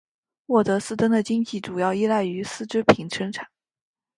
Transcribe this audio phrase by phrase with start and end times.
[0.47, 3.47] 沃德斯登的经济主要依赖于丝织品生产。